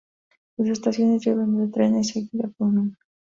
[0.57, 2.97] Sus estaciones llevan la letra N seguida por un número.